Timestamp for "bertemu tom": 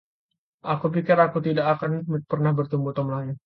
2.59-3.07